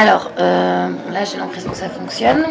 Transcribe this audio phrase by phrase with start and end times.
[0.00, 2.42] Alors, euh, là, j'ai l'impression que ça fonctionne.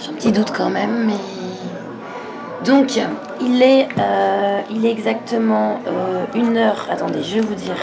[0.00, 2.64] J'ai un petit doute quand même, mais.
[2.66, 2.98] Donc,
[3.40, 6.90] il est, euh, il est exactement euh, 1h.
[6.90, 7.76] Attendez, je vais vous dire.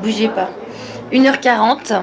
[0.00, 0.50] Bougez pas.
[1.12, 2.00] 1h40.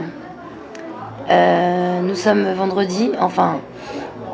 [1.30, 3.14] Euh, nous sommes vendredi.
[3.22, 3.62] Enfin,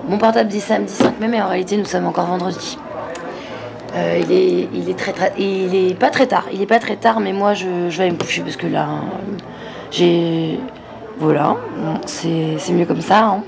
[0.09, 2.80] mon portable dit samedi 5 mai, mais en réalité, nous sommes encore vendredi.
[3.95, 6.45] Il, est, il, est très, très- il est pas très tard.
[6.52, 8.66] Il est pas très tard, mais moi, je, je vais aller me coucher parce que
[8.66, 8.88] là,
[9.91, 10.59] j'ai.
[11.20, 11.57] Voilà,
[12.05, 13.25] c'est mieux comme ça.
[13.25, 13.44] hein.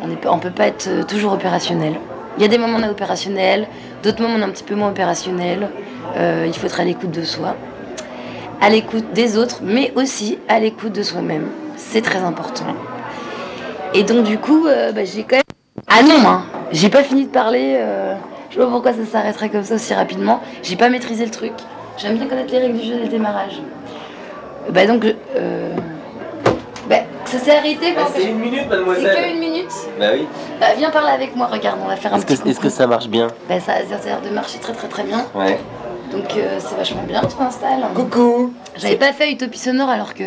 [0.00, 1.94] On ne peut pas être euh, toujours opérationnel.
[2.36, 3.66] Il y a des moments on est opérationnel,
[4.02, 5.68] d'autres moments on est un petit peu moins opérationnel.
[6.16, 7.56] Euh, il faut être à l'écoute de soi,
[8.60, 11.46] à l'écoute des autres, mais aussi à l'écoute de soi-même.
[11.76, 12.74] C'est très important.
[13.94, 15.42] Et donc du coup, euh, bah, j'ai quand même...
[15.88, 16.42] Ah non, hein,
[16.72, 17.78] j'ai pas fini de parler.
[18.50, 20.40] je pas pourquoi ça s'arrêterait comme ça aussi rapidement.
[20.62, 21.52] J'ai pas maîtrisé le truc.
[21.98, 23.60] J'aime bien connaître les règles du jeu des démarrages.
[24.70, 25.04] Bah donc,
[26.88, 29.16] bah, ça s'est arrêté quand C'est une minute, C'est mademoiselle.
[29.16, 29.72] que une minute.
[29.98, 30.26] Bah oui.
[30.60, 32.68] Bah, viens parler avec moi, regarde, on va faire un Est-ce petit que, est-ce que
[32.68, 33.28] ça marche bien?
[33.48, 35.24] Bah, ça, ça a l'air de marcher très très très bien.
[35.34, 35.58] Ouais.
[36.12, 37.84] Donc euh, c'est vachement bien, tu t'installes.
[37.94, 40.22] Coucou J'avais pas fait Utopie Sonore alors que.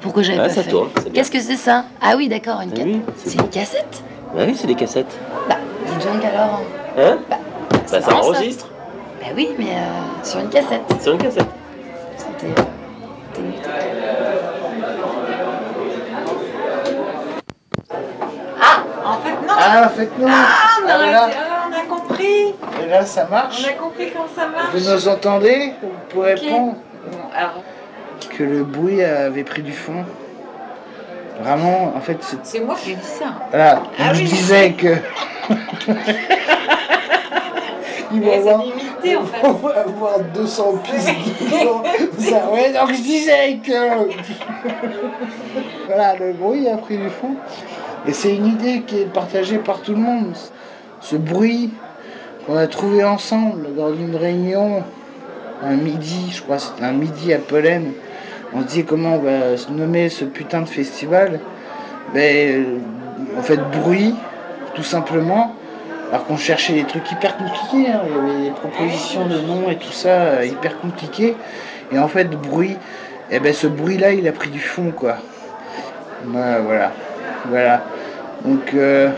[0.00, 1.12] Pourquoi j'avais Ah, pas ça fait tourne, c'est.
[1.12, 1.84] Qu'est-ce que c'est ça?
[2.00, 4.02] Ah oui, d'accord, une Ah ca- oui, c'est C'est une cassette?
[4.34, 5.18] Bah oui, c'est des cassettes.
[5.48, 5.56] Bah,
[5.86, 6.62] dis donc alors.
[6.98, 7.18] Hein?
[7.28, 7.36] Bah,
[7.70, 8.68] Bah c'est ça enregistre.
[9.20, 10.80] Bah oui, mais euh, sur une cassette.
[11.02, 11.46] Sur une cassette.
[12.38, 12.50] T'es euh,
[13.34, 13.68] t'es muté.
[18.60, 19.54] Ah, en fait, non.
[19.70, 22.54] Ah, en fait, non Ah, on, a, Ah, là, ah, on a compris.
[22.82, 23.62] et là, ça marche.
[23.64, 24.74] On a compris comment ça marche.
[24.74, 25.72] Vous nous entendez
[26.10, 26.74] Pour répondre
[27.10, 27.62] Bon, alors,
[28.36, 30.04] que le bruit avait pris du fond.
[31.42, 32.38] Vraiment, en fait, c'est...
[32.42, 33.26] c'est moi qui ai dit ça.
[33.50, 34.24] Voilà, Ah je oui.
[34.24, 34.96] disais que...
[38.10, 38.64] Il va Mais c'est avoir...
[38.64, 39.36] limité en fait.
[39.44, 41.10] On va avoir 200 pistes.
[42.18, 44.08] Ça, ouais, donc je disais que...
[45.86, 47.34] voilà, le bruit a pris du fond.
[48.08, 50.32] Et c'est une idée qui est partagée par tout le monde.
[51.02, 51.74] Ce bruit
[52.46, 54.82] qu'on a trouvé ensemble dans une réunion
[55.62, 57.92] un midi, je crois, c'était un midi à Pollen.
[58.54, 61.38] On se dit comment on va se nommer ce putain de festival.
[62.14, 64.14] Ben, euh, en fait, bruit,
[64.74, 65.54] tout simplement.
[66.10, 68.00] Alors qu'on cherchait des trucs hyper compliqués, hein.
[68.08, 71.36] il y avait des propositions de noms et tout ça euh, hyper compliqués.
[71.92, 72.78] Et en fait, bruit,
[73.30, 75.16] et ben ce bruit-là, il a pris du fond, quoi.
[76.26, 76.92] Ouais, voilà,
[77.50, 77.82] voilà.
[78.44, 79.10] Donc, euh,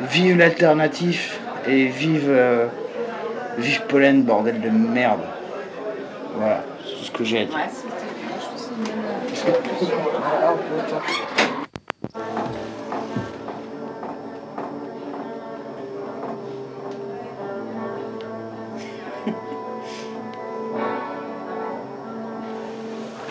[0.00, 2.66] vive l'alternatif et vive, euh,
[3.58, 5.20] vive Pollen, bordel de merde.
[6.36, 7.58] Voilà, c'est tout ce que j'ai à dire.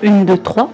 [0.01, 0.69] Une, deux, trois?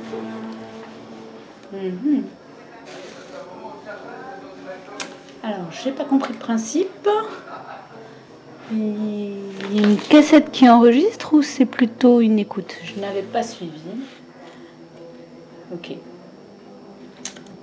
[5.84, 7.10] J'ai pas compris le principe.
[8.72, 12.76] Il y a une cassette qui enregistre ou c'est plutôt une écoute?
[12.84, 13.72] Je n'avais pas suivi.
[15.74, 15.94] Ok.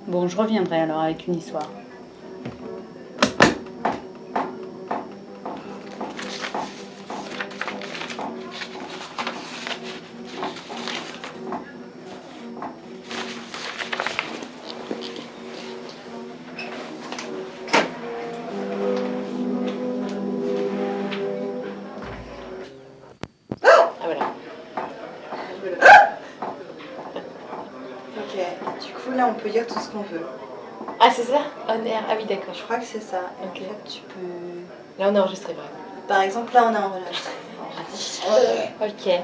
[0.08, 1.68] Bon, je reviendrai alors avec une histoire.
[32.08, 32.54] Ah oui d'accord.
[32.54, 33.20] Je crois que c'est ça.
[33.42, 33.62] Et Ok.
[33.62, 35.02] En fait, tu peux.
[35.02, 35.66] Là on a enregistré bref.
[36.08, 37.32] Par exemple, là on est enregistré.
[38.80, 39.22] Ok.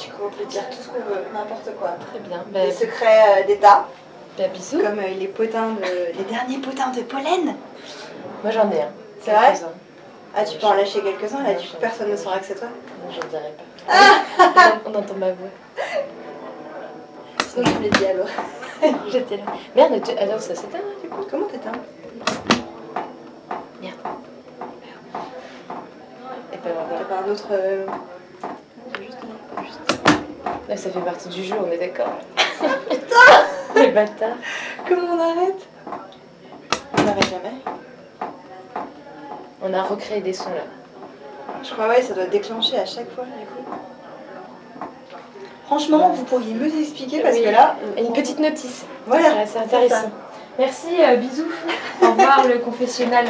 [0.00, 1.90] Du coup, on peut dire tout ce qu'on veut, n'importe quoi.
[2.10, 2.42] Très bien.
[2.50, 3.86] Bah, Des secrets euh, d'État,
[4.38, 4.78] bah, bisous.
[4.80, 6.16] comme euh, les potins de.
[6.16, 7.54] les derniers potins de pollen.
[8.42, 8.88] Moi j'en ai un.
[9.20, 9.54] C'est vrai?
[10.34, 12.68] Ah, tu peux en lâcher quelques-uns là, du coup personne ne saura que c'est toi.
[12.68, 13.52] Non, J'en dirai
[13.86, 14.78] pas.
[14.86, 15.48] on entend ma voix.
[17.48, 18.28] Sinon, je vous l'ai dit alors.
[19.10, 19.42] J'étais là.
[19.76, 20.16] Merde, tu...
[20.16, 21.26] alors ça s'éteint du coup?
[21.30, 21.72] Comment t'éteins?
[23.80, 23.94] Merde.
[26.52, 27.48] Et ben pas un autre.
[27.50, 27.86] euh,
[29.00, 29.18] Juste,
[29.64, 29.80] juste.
[30.68, 32.12] Là, ça fait partie du jeu, on est d'accord.
[32.90, 34.36] Putain Les bâtards.
[34.88, 35.66] Comment on arrête?
[36.98, 37.54] On n'arrête jamais.
[39.62, 40.62] On a recréé des sons là.
[41.62, 44.88] Je crois, ouais, ça doit déclencher à chaque fois, du coup.
[45.66, 47.44] Franchement, vous pourriez me expliquer parce Oui.
[47.44, 47.76] que là.
[47.96, 48.84] Une petite notice.
[49.06, 50.10] Voilà, c'est intéressant.
[50.58, 51.50] Merci, euh, bisous.
[52.02, 53.24] Au revoir le confessionnal.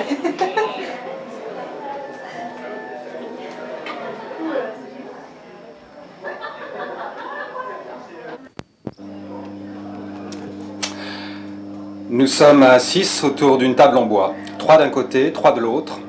[12.11, 16.01] Nous sommes à 6 autour d'une table en bois, trois d'un côté, trois de l'autre.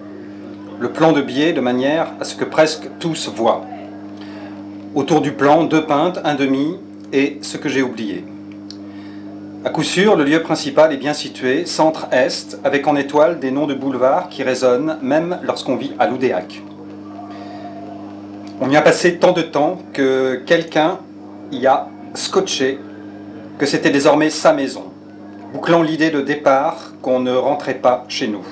[0.80, 3.62] Le plan de biais de manière à ce que presque tous voient.
[4.96, 6.80] Autour du plan, deux pintes, un demi
[7.14, 8.26] et ce que j'ai oublié.
[9.66, 13.66] À coup sûr, le lieu principal est bien situé, centre-est, avec en étoile des noms
[13.66, 16.62] de boulevards qui résonnent même lorsqu'on vit à l'Oudéac.
[18.60, 21.00] On y a passé tant de temps que quelqu'un
[21.50, 22.78] y a scotché
[23.58, 24.84] que c'était désormais sa maison,
[25.54, 28.44] bouclant l'idée de départ qu'on ne rentrait pas chez nous.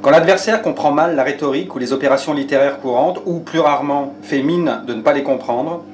[0.00, 4.42] Quand l'adversaire comprend mal la rhétorique ou les opérations littéraires courantes, ou plus rarement fait
[4.42, 5.84] mine de ne pas les comprendre,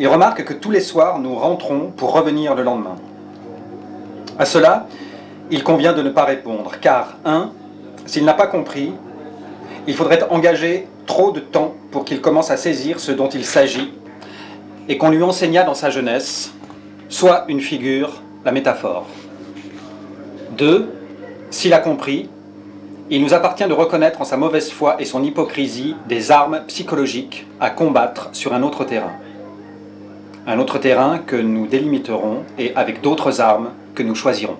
[0.00, 2.96] il remarque que tous les soirs nous rentrons pour revenir le lendemain.
[4.38, 4.86] À cela,
[5.50, 7.50] il convient de ne pas répondre, car, un,
[8.06, 8.94] s'il n'a pas compris,
[9.86, 13.92] il faudrait engager trop de temps pour qu'il commence à saisir ce dont il s'agit
[14.88, 16.50] et qu'on lui enseigna dans sa jeunesse,
[17.10, 19.04] soit une figure, la métaphore.
[20.52, 20.88] Deux,
[21.50, 22.30] s'il a compris,
[23.10, 27.46] il nous appartient de reconnaître en sa mauvaise foi et son hypocrisie des armes psychologiques
[27.60, 29.12] à combattre sur un autre terrain.
[30.46, 34.56] Un autre terrain que nous délimiterons et avec d'autres armes que nous choisirons.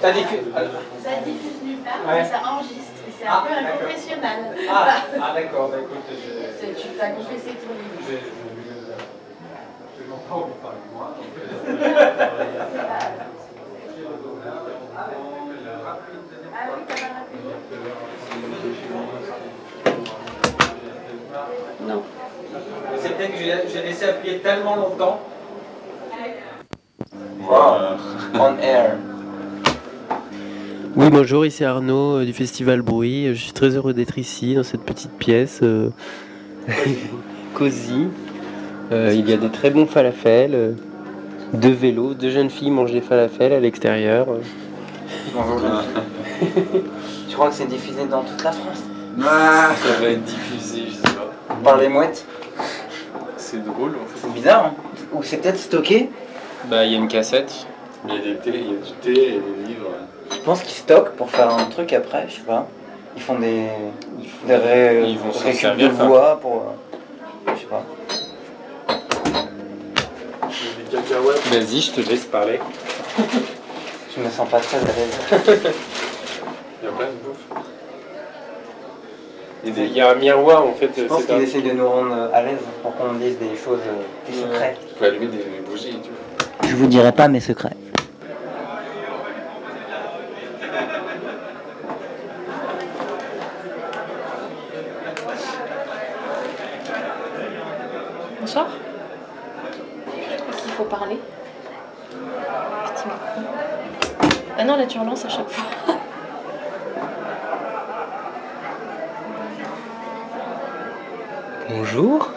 [0.00, 1.62] Ça diffuse.
[1.62, 2.89] Nulle part, ça enregistre.
[3.20, 3.80] C'est un Ah, peu un d'accord.
[3.86, 4.38] confessionnal.
[4.70, 4.88] Ah,
[5.20, 6.72] ah, d'accord, bah écoute, je.
[6.80, 8.00] Tu t'as confessé ton livre.
[8.00, 8.94] je, je, je,
[9.98, 11.06] je m'en pas envie de parler de moi.
[11.16, 11.28] donc,
[16.52, 17.38] Ah oui, t'as pas rappelé.
[21.86, 22.02] Non.
[22.54, 25.20] euh, C'est peut-être que j'ai j'ai laissé appuyer tellement longtemps.
[28.34, 28.96] On air.
[30.96, 33.28] Oui, bonjour, ici Arnaud euh, du Festival Bruit.
[33.34, 35.90] Je suis très heureux d'être ici, dans cette petite pièce euh,
[37.54, 38.08] cosy.
[38.90, 40.72] Euh, il y a des très bons falafels, euh,
[41.54, 44.26] deux vélos, deux jeunes filles mangent des falafels à l'extérieur.
[44.30, 44.40] euh.
[47.28, 48.82] Je crois que c'est diffusé dans toute la France.
[49.20, 51.30] Ça va être diffusé, je sais pas.
[51.62, 52.26] Par les mouettes.
[53.36, 54.26] C'est drôle en fait.
[54.26, 54.74] C'est bizarre, hein
[55.12, 56.10] Ou c'est peut-être stocké
[56.68, 57.66] Bah, il y a une cassette.
[58.08, 59.90] Il y a des thés, il y a du thé et des livres.
[60.30, 62.66] Je pense qu'ils stockent pour faire un truc après, je sais pas.
[63.16, 63.66] Ils font des.
[64.46, 65.02] des ré...
[65.06, 66.74] Ils vont récup servir, de voix pour.
[67.48, 67.84] euh, Je sais pas.
[70.90, 71.58] Des.
[71.58, 72.60] Vas-y, je te laisse parler.
[74.16, 75.18] Je me sens pas très à l'aise.
[76.82, 77.44] Il y a plein de bouffe.
[79.62, 80.90] Il y a un miroir en fait.
[80.96, 83.80] Je pense qu'ils essaient de nous rendre euh, à l'aise pour qu'on dise des choses,
[83.86, 84.76] euh, des secrets.
[84.88, 86.68] Tu peux allumer des, des bougies, tu vois.
[86.70, 87.76] Je vous dirai pas mes secrets.
[98.40, 98.66] Bonsoir.
[100.62, 101.18] Qu'il faut parler.
[102.10, 104.30] Petit micro.
[104.58, 105.64] Ah non, là tu relances à chaque fois.
[111.68, 112.30] Bonjour.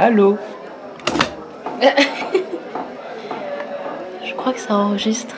[0.00, 0.38] Allô.
[4.24, 5.34] Je crois que ça enregistre.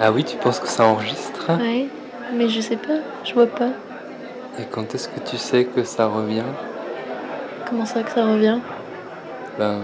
[0.00, 1.52] Ah oui, tu penses que ça enregistre?
[1.60, 1.86] Ouais,
[2.34, 3.68] mais je sais pas, je vois pas.
[4.58, 6.42] Et quand est-ce que tu sais que ça revient?
[7.68, 8.58] Comment ça que ça revient?
[9.58, 9.78] Ben.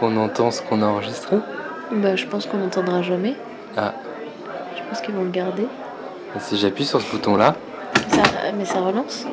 [0.00, 1.36] Qu'on entend ce qu'on a enregistré?
[1.92, 3.34] Bah je pense qu'on n'entendra jamais.
[3.76, 3.92] Ah,
[4.74, 5.64] Je pense qu'ils vont le garder.
[6.34, 7.54] et si j'appuie sur ce bouton-là,
[8.08, 8.22] Ça-
[8.56, 9.26] mais ça relance.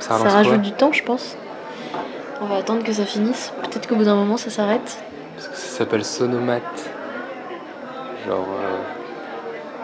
[0.00, 1.36] Ça Ça, rajoute du temps, je pense.
[2.40, 3.52] On va attendre que ça finisse.
[3.62, 4.98] Peut-être qu'au bout d'un moment, ça s'arrête.
[5.36, 6.62] Parce que ça s'appelle sonomate.
[8.26, 8.46] Genre.
[8.60, 8.76] euh,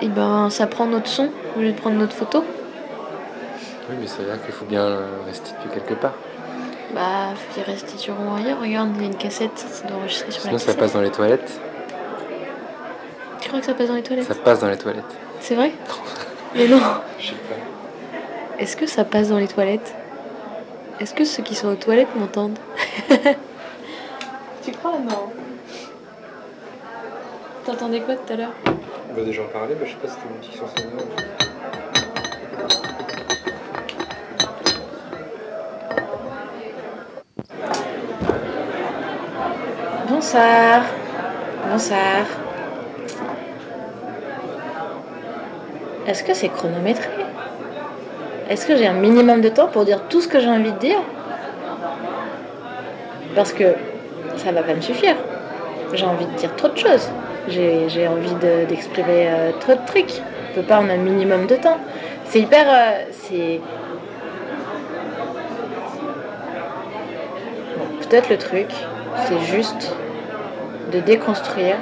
[0.04, 2.44] Et ben, ça prend notre son au lieu de prendre notre photo.
[3.90, 6.12] Oui, mais ça veut dire qu'il faut bien le restituer quelque part.
[6.94, 8.61] Bah, ils restitueront ailleurs.
[8.61, 9.59] Regarde, il y a une cassette.
[9.59, 10.80] Ça doit enregistrer sur Sinon, la ça cassette.
[10.80, 11.61] passe dans les toilettes.
[13.40, 15.04] Tu crois que ça passe dans les toilettes Ça passe dans les toilettes.
[15.40, 15.73] C'est vrai
[16.54, 16.78] Mais non.
[17.18, 18.61] Je sais pas.
[18.62, 19.94] Est-ce que ça passe dans les toilettes?
[21.01, 22.59] Est-ce que ceux qui sont aux toilettes m'entendent
[24.63, 25.33] Tu crois Non.
[27.67, 28.53] T'entendais quoi tout à l'heure
[29.11, 30.75] On va déjà en parler, mais je sais pas si c'était une petite chanson.
[40.09, 40.85] Bonsoir.
[41.71, 42.27] Bonsoir.
[46.07, 47.13] Est-ce que c'est chronométré
[48.49, 50.79] est-ce que j'ai un minimum de temps pour dire tout ce que j'ai envie de
[50.79, 50.99] dire?
[53.35, 53.75] Parce que
[54.37, 55.17] ça va pas me suffire.
[55.93, 57.09] J'ai envie de dire trop de choses.
[57.49, 60.11] J'ai envie de- d'exprimer euh, trop de trucs.
[60.51, 61.79] Je peux pas en un minimum de temps.
[62.25, 62.67] C'est hyper.
[62.69, 63.61] euh, c'est.
[68.01, 68.67] Peut-être le truc,
[69.27, 69.95] c'est juste
[70.93, 71.77] de déconstruire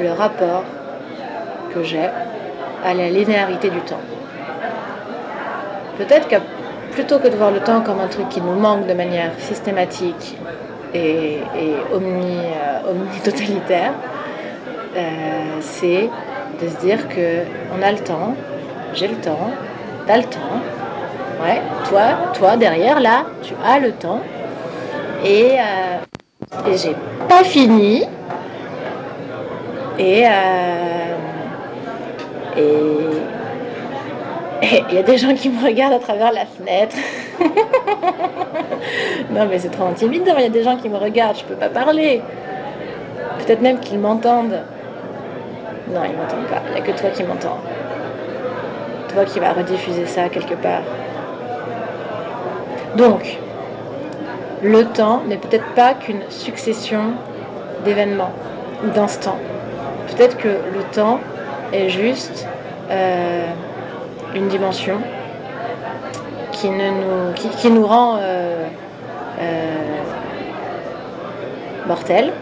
[0.00, 0.64] le rapport
[1.74, 2.08] que j'ai
[2.84, 4.00] à la linéarité du temps.
[5.98, 6.36] Peut-être que
[6.92, 10.36] plutôt que de voir le temps comme un truc qui nous manque de manière systématique
[10.94, 13.92] et, et omni, euh, omni-totalitaire,
[14.96, 15.00] euh,
[15.60, 16.08] c'est
[16.62, 17.42] de se dire que
[17.76, 18.34] on a le temps,
[18.94, 19.50] j'ai le temps,
[20.06, 20.60] t'as le temps,
[21.42, 24.20] ouais, toi, toi derrière là, tu as le temps,
[25.24, 26.96] et, euh, et j'ai
[27.28, 28.04] pas fini,
[29.98, 31.16] et euh,
[32.56, 33.27] et et
[34.62, 36.96] il y a des gens qui me regardent à travers la fenêtre.
[39.30, 41.54] non mais c'est trop intimidant, il y a des gens qui me regardent, je peux
[41.54, 42.22] pas parler.
[43.38, 44.60] Peut-être même qu'ils m'entendent.
[45.92, 47.58] Non, ils m'entendent pas, il n'y a que toi qui m'entends.
[49.08, 50.82] Toi qui vas rediffuser ça quelque part.
[52.96, 53.38] Donc,
[54.62, 57.12] le temps n'est peut-être pas qu'une succession
[57.84, 58.32] d'événements
[58.84, 59.38] ou d'instants.
[60.08, 61.20] Peut-être que le temps
[61.72, 62.46] est juste
[62.90, 63.46] euh,
[64.34, 64.98] une dimension
[66.52, 68.66] qui, nous, rend euh,
[69.40, 69.76] euh,
[71.86, 72.32] mortels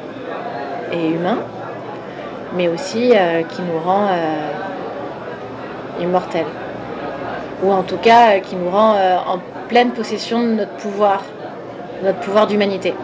[0.93, 1.39] et humains,
[2.55, 4.09] mais aussi euh, qui nous rend
[6.01, 6.47] immortels.
[7.63, 8.95] Ou en tout cas qui nous rend
[9.27, 9.39] en
[9.69, 11.23] pleine possession de notre pouvoir,
[12.03, 12.95] notre pouvoir d'humanité.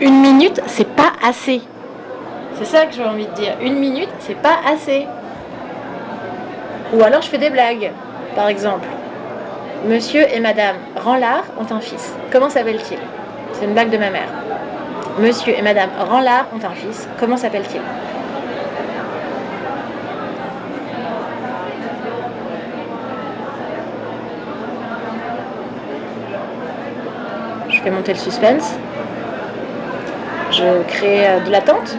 [0.00, 1.62] Une minute, c'est pas assez.
[2.58, 3.54] C'est ça que j'ai envie de dire.
[3.60, 5.06] Une minute, c'est pas assez.
[6.92, 7.90] Ou alors je fais des blagues.
[8.34, 8.86] Par exemple,
[9.86, 12.14] Monsieur et Madame Ranlard ont un fils.
[12.30, 12.98] Comment s'appelle-t-il
[13.54, 14.28] C'est une blague de ma mère.
[15.18, 17.08] Monsieur et Madame Ranlard ont un fils.
[17.18, 17.80] Comment s'appelle-t-il
[27.70, 28.74] Je fais monter le suspense.
[30.50, 31.96] Je crée euh, de l'attente.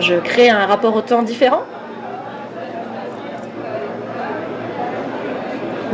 [0.00, 1.62] Je crée un rapport au temps différent.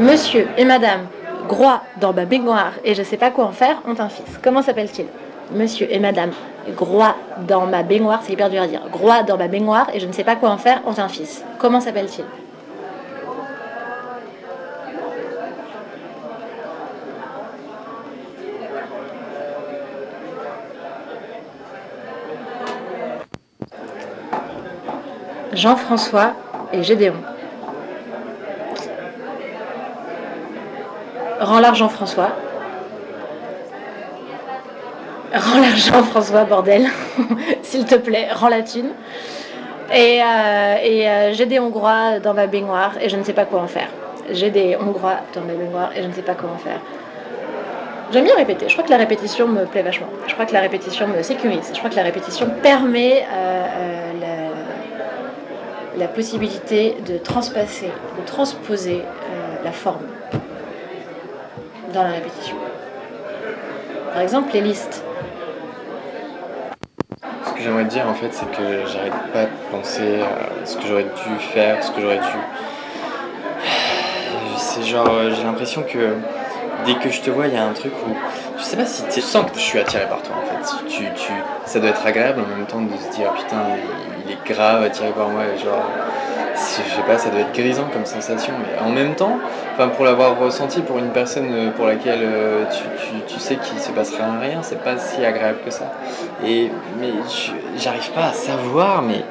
[0.00, 1.08] Monsieur et Madame
[1.46, 4.40] Groix dans ma baignoire et je sais pas quoi en faire ont un fils.
[4.42, 5.06] Comment s'appelle-t-il?
[5.54, 6.30] Monsieur et Madame
[6.74, 7.16] Groix
[7.46, 8.80] dans ma baignoire, c'est hyper dur à dire.
[8.90, 11.44] Groix dans ma baignoire et je ne sais pas quoi en faire ont un fils.
[11.58, 12.24] Comment s'appelle-t-il?
[25.52, 26.32] Jean-François
[26.72, 27.16] et Gédéon.
[31.40, 32.32] Rends l'argent François.
[35.32, 36.86] Rends l'argent François, bordel.
[37.62, 38.90] S'il te plaît, rends la thune.
[39.90, 43.60] Et, euh, euh, j'ai des Hongrois dans ma baignoire et je ne sais pas quoi
[43.62, 43.88] en faire.
[44.30, 46.78] J'ai des Hongrois dans ma baignoire et je ne sais pas quoi en faire.
[48.12, 48.68] J'aime bien répéter.
[48.68, 50.08] Je crois que la répétition me plaît vachement.
[50.26, 51.70] Je crois que la répétition me sécurise.
[51.72, 54.12] Je crois que la répétition permet euh,
[55.96, 59.04] la, possibilité de transpasser, de transposer
[59.64, 60.06] la forme
[61.92, 62.56] dans la répétition.
[64.12, 65.04] Par exemple, les listes.
[67.46, 70.86] Ce que j'aimerais dire en fait, c'est que j'arrête pas de penser à ce que
[70.86, 72.38] j'aurais dû faire, ce que j'aurais dû.
[74.56, 76.14] C'est genre, euh, j'ai l'impression que
[76.86, 78.14] dès que je te vois, il y a un truc où.
[78.58, 80.86] Je sais pas si tu sens que je suis attiré par toi en fait.
[80.86, 81.32] Tu, tu,
[81.64, 83.56] ça doit être agréable en même temps de se dire putain,
[84.26, 85.42] il, est grave attiré par moi.
[85.56, 85.84] Genre,
[86.86, 89.38] je sais pas, ça doit être grisant comme sensation, mais en même temps,
[89.96, 93.80] pour l'avoir ressenti pour une personne euh, pour laquelle euh, tu, tu, tu sais qu'il
[93.80, 95.90] se passera rien, c'est pas si agréable que ça.
[96.42, 97.12] Et mais
[97.76, 99.24] j'arrive pas à savoir, mais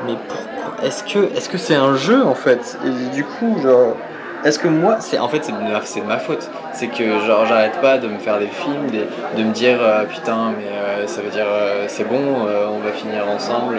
[0.00, 2.78] mais pourquoi Est-ce que est-ce c'est un jeu en fait?
[2.84, 3.96] Et du coup, genre.
[4.44, 6.48] Est-ce que moi, c'est en fait c'est de, ma- faute.
[6.72, 10.04] C'est que genre j'arrête pas de me faire des films, des- de me dire euh,
[10.04, 11.46] putain mais ça veut dire
[11.88, 13.78] c'est bon, on va finir ensemble,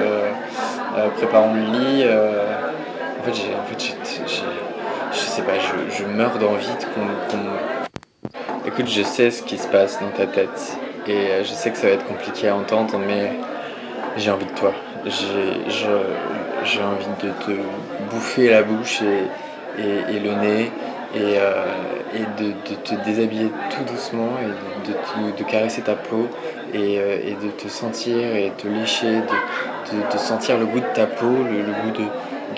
[1.15, 2.03] préparons le lit.
[3.19, 3.79] En fait en fait
[4.27, 4.35] j'ai-
[5.11, 9.67] je sais pas, je, meurs d'envie de qu'on, qu'on- Écoute, je sais ce qui se
[9.67, 12.97] passe dans ta tête et euh, je sais que ça va être compliqué à entendre,
[13.07, 13.31] mais
[14.15, 14.73] j'ai envie de toi.
[15.05, 17.51] J'ai, envie de te
[18.11, 19.27] bouffer la bouche et,
[19.81, 20.71] et, le nez
[21.15, 21.65] et, euh,
[22.13, 22.51] et de,
[22.83, 24.93] te déshabiller tout doucement et de,
[25.31, 26.27] de, de caresser ta peau
[26.73, 31.07] et, euh, et de te sentir et te lécher, de, sentir le goût de ta
[31.07, 32.03] peau, le goût de,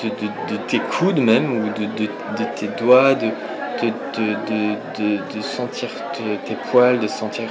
[0.08, 3.30] de, tes coudes même, ou de, tes doigts, de,
[5.42, 7.50] sentir te- tes poils, de sentir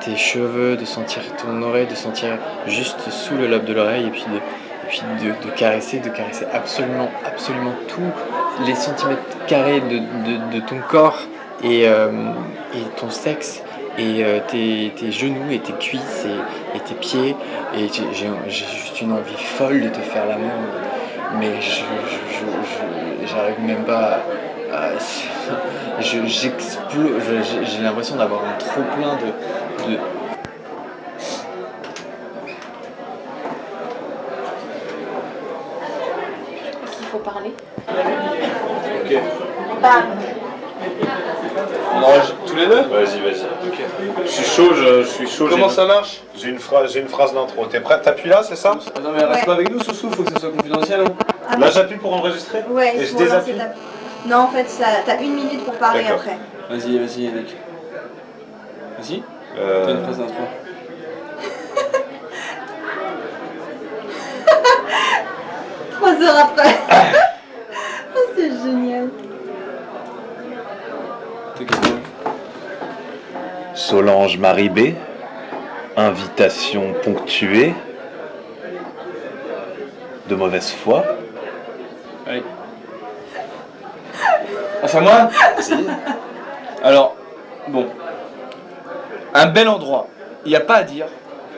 [0.00, 4.10] tes cheveux, de sentir ton oreille, de sentir juste sous le lobe de l'oreille, et
[4.10, 4.40] puis de,
[4.88, 11.20] puis de, caresser, de caresser absolument, absolument tous les centimètres carrés de, ton corps
[11.62, 12.10] et, euh,
[12.74, 13.62] et ton sexe
[13.98, 17.34] et euh, tes, tes genoux et tes cuisses et, et tes pieds.
[17.74, 20.50] Et j'ai juste une envie folle de te faire l'amour
[21.34, 21.82] mais je
[23.26, 24.20] j'arrive même pas
[24.72, 29.98] à, à- je- j'explose je- j'ai- l'impression d'avoir un trop plein de, de
[36.90, 37.52] Qu'il faut parler.
[37.88, 39.20] Ok.
[39.82, 40.02] Bam.
[41.94, 42.82] On enregistre tous les deux?
[42.82, 43.46] Vas-y, vas-y.
[44.38, 45.46] Je suis chaud, je, je suis chaud.
[45.48, 47.64] Comment ça marche J'ai une phrase, j'ai une phrase d'intro.
[47.66, 48.00] T'es prêt?
[48.02, 48.72] T'appuies là, c'est ça?
[49.02, 51.00] Non mais reste pas avec nous, Soussou, faut que ça soit confidentiel.
[51.00, 51.04] hein.
[51.48, 52.62] Ah Là, j'appuie pour enregistrer?
[52.68, 53.54] Ouais, Et je désappuie?
[53.54, 53.72] ta-
[54.28, 56.36] Non, en fait, ça- t'as une minute pour parler après.
[56.68, 57.56] Vas-y, vas-y, Yannick.
[58.98, 59.22] Vas-y.
[59.58, 60.34] Euh, T'as une phrase d'intro.
[65.92, 66.74] Trois heures après.
[68.16, 69.08] oh, c'est génial.
[71.56, 72.00] Tes questions
[73.90, 74.94] Solange Marie B.
[75.96, 77.72] Invitation ponctuée.
[80.28, 81.04] De mauvaise foi.
[82.26, 82.42] Allez.
[84.82, 85.30] Ah, c'est à moi?
[86.82, 87.14] Alors,
[87.68, 87.86] bon.
[89.34, 90.08] Un bel endroit.
[90.44, 91.06] Il n'y a pas à dire.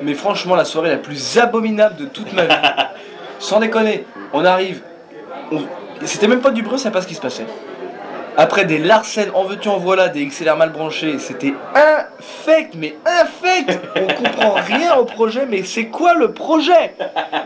[0.03, 2.55] Mais franchement, la soirée la plus abominable de toute ma vie.
[3.39, 4.05] Sans déconner.
[4.35, 4.83] On arrive.
[5.51, 5.63] on-
[6.05, 7.47] C'était même pas du bruit, savait pas ce qui se passait.
[8.37, 11.55] Après des Larsen en veux-tu en voilà, des XLR mal branchés, c'était
[12.29, 13.79] infect, mais infect.
[13.97, 16.95] On comprend rien au projet, mais c'est quoi le projet?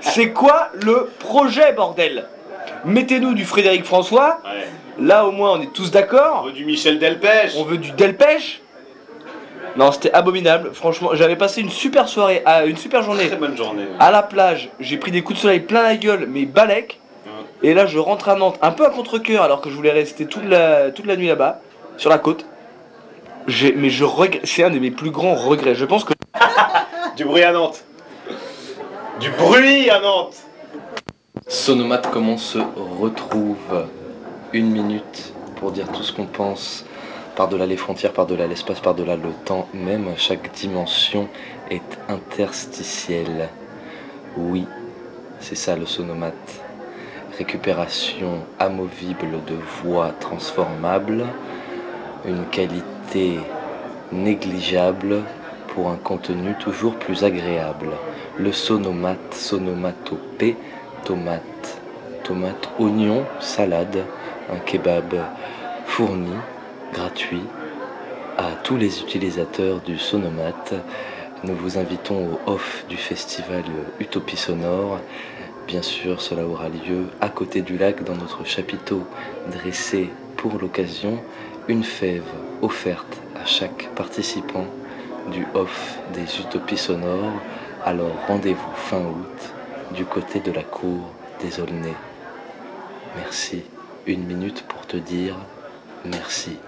[0.00, 2.26] C'est quoi le projet, bordel?
[2.84, 4.40] Mettez-nous du Frédéric François,
[4.98, 6.42] là au moins on est tous d'accord.
[6.42, 7.52] On veut du Michel Delpech.
[7.56, 8.62] On veut du Delpech.
[9.76, 13.28] Non, c'était abominable, franchement, j'avais passé une super soirée, à, une super journée.
[13.28, 13.84] Très bonne journée.
[13.98, 16.98] à la plage, j'ai pris des coups de soleil plein la gueule, mais balèque.
[17.62, 20.26] Et là, je rentre à Nantes, un peu à contre-coeur, alors que je voulais rester
[20.26, 21.60] toute la, toute la nuit là-bas,
[21.96, 22.44] sur la côte.
[23.46, 25.74] Mais je regrette, c'est un de mes plus grands regrets.
[25.74, 26.12] Je pense que.
[27.16, 27.84] Du bruit à Nantes.
[29.20, 30.46] Du bruit à Nantes
[31.46, 32.58] Sonomate, comment on se
[33.00, 33.86] retrouve
[34.54, 36.86] Une minute pour dire tout ce qu'on pense.
[37.36, 40.08] Par-delà les frontières, par-delà l'espace, par-delà le temps, même?
[40.16, 41.28] Chaque dimension
[41.70, 43.50] est interstitielle.
[44.36, 44.66] Oui,
[45.38, 46.62] c'est ça le sonomate.
[47.36, 51.26] Récupération amovible de voix transformable,
[52.24, 52.91] une qualité
[54.12, 55.22] négligeable
[55.68, 57.90] pour un contenu toujours plus agréable.
[58.38, 60.56] Le sonomate, sonomatopée,
[61.04, 61.80] tomate,
[62.24, 64.04] tomate, oignon, salade,
[64.50, 65.14] un kebab
[65.86, 66.32] fourni,
[66.92, 67.42] gratuit
[68.38, 70.74] à tous les utilisateurs du sonomate.
[71.44, 73.64] Nous vous invitons au off du festival
[74.00, 75.00] Utopie Sonore.
[75.66, 79.02] Bien sûr, cela aura lieu à côté du lac dans notre chapiteau
[79.50, 81.18] dressé pour l'occasion.
[81.68, 82.22] Une fève
[82.62, 84.66] offerte à chaque participant
[85.30, 87.32] du off des Utopies Sonores.
[87.84, 89.54] Alors rendez-vous fin août
[89.94, 91.94] du côté de la cour des Aulnay.
[93.16, 93.64] Merci.
[94.06, 95.36] Une minute pour te dire
[96.04, 96.58] merci.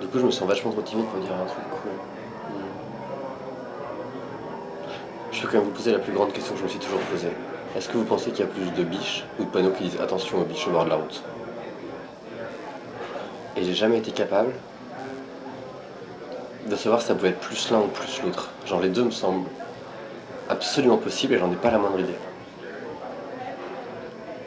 [0.00, 2.13] Du coup, je me sens vachement trop timide pour dire un truc cool.
[5.44, 7.28] Vais quand même vous poser la plus grande question que je me suis toujours posée.
[7.76, 10.00] Est-ce que vous pensez qu'il y a plus de biches ou de panneaux qui disent
[10.00, 11.22] attention aux biches au bord de la route?
[13.54, 14.52] Et j'ai jamais été capable
[16.66, 18.52] de savoir si ça pouvait être plus l'un ou plus l'autre.
[18.64, 19.46] Genre les deux me semblent
[20.48, 22.16] absolument possibles et j'en ai pas la moindre idée.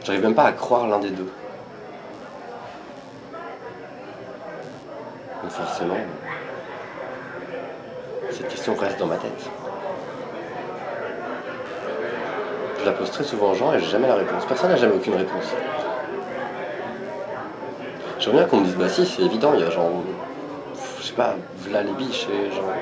[0.04, 1.30] J'arrive même pas à croire l'un des deux.
[5.44, 5.94] Donc forcément,
[8.32, 9.48] cette question reste dans ma tête.
[12.78, 14.44] Je la pose très souvent aux gens et j'ai jamais la réponse.
[14.46, 15.52] Personne n'a jamais aucune réponse.
[18.18, 19.90] J'aimerais bien qu'on me dise, bah si, c'est évident, il y a genre,
[20.98, 22.72] je sais pas, v'là les biches et genre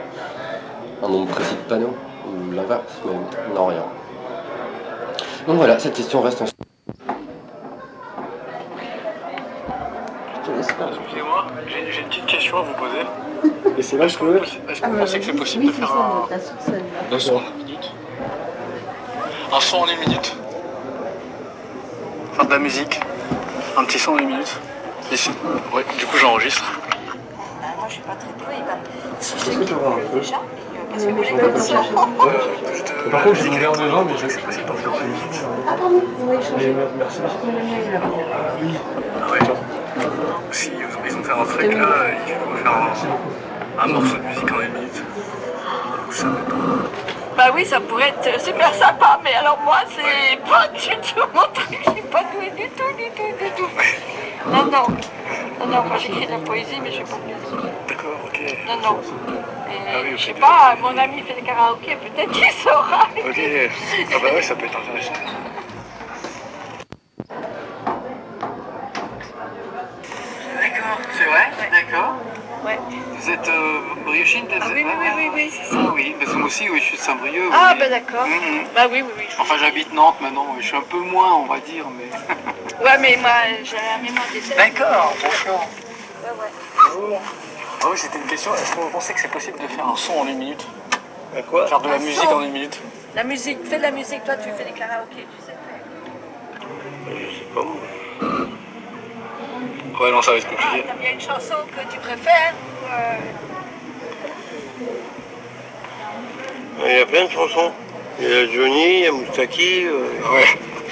[1.03, 1.95] un nombre précis de panneaux,
[2.27, 3.13] ou l'inverse, mais
[3.55, 3.85] non, rien.
[5.47, 6.47] Donc voilà, cette question reste en
[10.59, 13.53] Excusez-moi, j'ai une petite question à vous poser.
[13.79, 14.15] Et c'est là, je.
[14.15, 16.27] Est-ce que vous pensez que c'est possible de faire un,
[19.53, 23.01] un son en une minute Un son en une minute Faire de la musique
[23.77, 24.61] Un petit son en une minute
[25.13, 25.31] Ici.
[25.73, 26.65] Ouais, du coup, j'enregistre.
[27.61, 28.57] moi je suis pas très douée.
[29.21, 29.79] Si que déjà, euh,
[30.91, 31.95] parce Oui, que mais les je peux pas gens- chercher.
[33.13, 34.49] Par contre, j'ai une garde de jambe, mais je sais pas.
[35.69, 37.21] Ah pardon, vous voulez changer Merci.
[37.45, 38.75] Oui.
[39.23, 39.39] Ah ouais.
[40.51, 40.71] Si
[41.05, 41.87] besoin de faire un truc là,
[42.27, 45.03] il faut faire un, un morceau de musique en une minute.
[46.11, 46.86] Ça va pas.
[47.37, 51.43] Bah oui, ça pourrait être super sympa, mais alors moi, c'est pas du tout mon
[51.53, 51.79] truc.
[51.85, 53.69] Je suis pas douée du tout, du tout, du tout.
[54.51, 54.87] Non, non.
[55.61, 57.71] Non, non, moi j'écris de la poésie, mais je fais pas musique.
[57.89, 58.41] D'accord, ok.
[58.67, 59.01] Non, non.
[59.69, 63.09] Ah Et, oui, je sais pas, mon ami fait des karaokés, peut-être qu'il saura.
[63.19, 63.41] Ok.
[64.15, 65.13] Ah bah ouais, ça peut être intéressant.
[70.61, 71.51] D'accord, c'est vrai?
[71.71, 72.15] D'accord.
[72.67, 72.81] Ouais.
[73.17, 75.79] Vous êtes euh, briochine Ah oui, oui, oui, oui, oui, c'est ça.
[75.79, 77.49] Ah oui, parce que moi aussi, oui, je suis de Saint-Brieuc.
[77.53, 77.79] Ah, oui.
[77.79, 78.27] bah d'accord.
[78.27, 78.67] Mhm.
[78.75, 79.25] Bah oui, oui, oui.
[79.39, 82.11] Enfin, j'habite Nantes maintenant, je suis un peu moins, on va dire, mais...
[82.85, 83.31] Ouais, mais moi,
[83.63, 84.41] j'ai la mémoire des.
[84.41, 85.69] D'accord, d'accord.
[86.25, 87.19] Ouais, ouais.
[87.83, 88.53] Ah oui, c'était une question.
[88.55, 90.67] Est-ce que vous pensez que c'est possible de faire un son en une minute
[91.49, 92.81] quoi Faire de la musique son en une minute
[93.15, 95.57] La musique, fais de la musique, toi tu fais des karaokés, tu sais.
[97.09, 98.47] Je sais pas moi.
[99.99, 100.85] Ouais, non, ça va être compliqué.
[100.87, 102.87] T'as bien une chanson que tu préfères ou,
[106.83, 107.73] euh, Il y a plein de chansons.
[108.21, 109.87] Il y a Johnny, il y a Moustaki.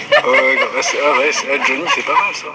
[0.05, 0.31] Ouais.
[0.31, 2.49] ouais, ah ouais, ah, Johnny, c'est pas mal ça.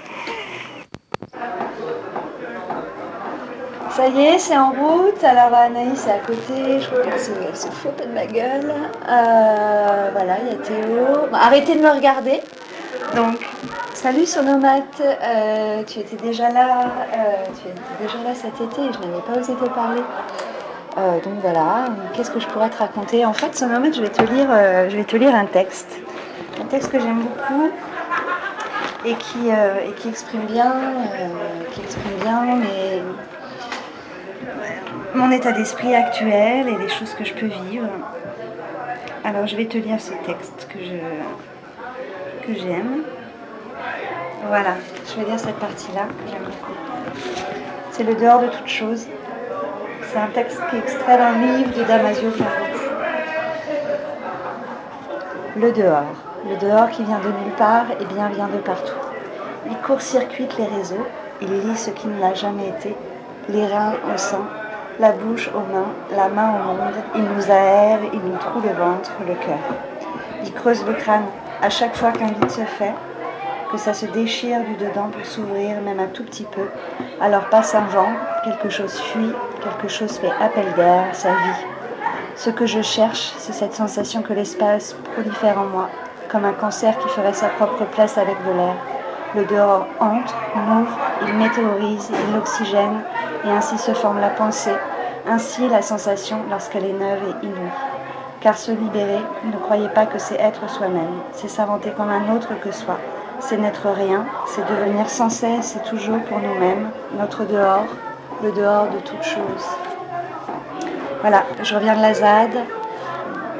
[3.90, 5.22] Ça y est, c'est en route.
[5.24, 6.80] Alors Anaïs est à côté.
[6.80, 8.72] Je crois qu'elle se, elle se fout un peu de ma gueule.
[9.08, 11.28] Euh, voilà, il y a Théo.
[11.32, 12.40] Arrêtez de me regarder.
[13.14, 13.40] Donc,
[14.00, 15.02] salut Sonomate.
[15.02, 16.84] Euh, tu étais déjà là.
[17.12, 20.00] euh, tu étais déjà là cet été et je n'avais pas osé te parler.
[20.96, 21.84] Euh, donc voilà,
[22.14, 23.26] qu'est-ce que je pourrais te raconter?
[23.26, 25.98] En fait, Sonomate, je vais te lire, euh, je vais te lire un texte.
[26.62, 27.70] Un texte que j'aime beaucoup
[29.04, 30.72] et qui, et qui exprime bien,
[31.72, 32.42] qui exprime bien
[35.14, 37.88] mon état d'esprit actuel et les choses que je peux vivre.
[39.24, 43.02] Alors je vais te lire ce texte que je que j'aime.
[44.48, 44.74] Voilà,
[45.06, 46.72] je vais lire cette partie-là j'aime beaucoup.
[47.92, 49.06] C'est le dehors de toute chose.
[50.02, 52.30] C'est un texte qui est extrait d'un livre de Damasio.
[55.56, 56.14] Le dehors.
[56.48, 58.96] Le dehors qui vient de nulle part et bien vient de partout.
[59.68, 61.06] Il court-circuite les réseaux,
[61.42, 62.96] il lit ce qui ne l'a jamais été,
[63.50, 64.44] les reins au sang,
[64.98, 68.72] la bouche aux mains, la main au monde, il nous aère, il nous troue le
[68.72, 69.58] ventre, le cœur.
[70.42, 71.26] Il creuse le crâne
[71.60, 72.94] à chaque fois qu'un vide se fait,
[73.70, 76.66] que ça se déchire du dedans pour s'ouvrir même un tout petit peu.
[77.20, 78.08] Alors passe un vent,
[78.44, 81.66] quelque chose fuit, quelque chose fait appel d'air, sa vie.
[82.36, 85.88] Ce que je cherche, c'est cette sensation que l'espace prolifère en moi,
[86.28, 88.74] comme un cancer qui ferait sa propre place avec de l'air.
[89.36, 93.02] Le dehors entre, m'ouvre, il météorise, il l'oxygène,
[93.44, 94.74] et ainsi se forme la pensée,
[95.28, 97.70] ainsi la sensation lorsqu'elle est neuve et inouïe.
[98.40, 102.58] Car se libérer, ne croyez pas que c'est être soi-même, c'est s'inventer comme un autre
[102.60, 102.96] que soi.
[103.40, 107.88] C'est n'être rien, c'est devenir sans cesse et toujours pour nous-mêmes, notre dehors,
[108.42, 109.64] le dehors de toute chose.
[111.20, 112.56] Voilà, je reviens de la ZAD,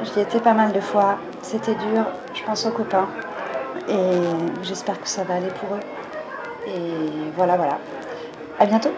[0.03, 3.07] j'y étais pas mal de fois, c'était dur, je pense aux copains,
[3.87, 4.21] et
[4.63, 5.83] j'espère que ça va aller pour eux.
[6.67, 7.79] Et voilà, voilà.
[8.59, 8.91] À bientôt.